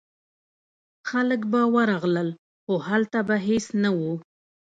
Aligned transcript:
خلک 1.09 1.41
به 1.51 1.61
ورغلل 1.75 2.29
خو 2.63 2.73
هلته 2.87 3.19
به 3.27 3.35
هیڅ 3.47 3.65
نه 3.83 3.89
و. 3.97 3.99